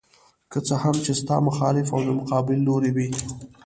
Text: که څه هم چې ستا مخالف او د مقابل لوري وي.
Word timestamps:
که 0.51 0.59
څه 0.67 0.75
هم 0.83 0.95
چې 1.05 1.11
ستا 1.21 1.35
مخالف 1.47 1.87
او 1.95 1.99
د 2.07 2.09
مقابل 2.19 2.57
لوري 2.67 2.91
وي. 2.95 3.09